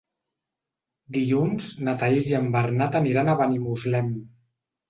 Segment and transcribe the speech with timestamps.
[1.17, 4.13] Dilluns na Thaís i en Bernat aniran a Benimuslem.